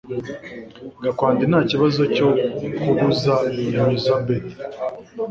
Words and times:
Gakwandi 1.03 1.43
ntakibazo 1.51 2.01
cyo 2.15 2.27
kubuza 2.81 3.33
Elisabeth 3.83 4.49